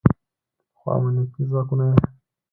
[0.77, 1.95] خو امنیتي ځواکونه یې